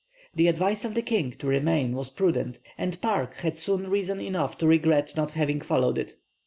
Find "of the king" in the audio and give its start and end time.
0.83-1.29